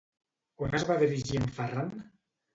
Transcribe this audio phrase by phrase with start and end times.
[0.67, 1.95] On es va dirigir en Ferran?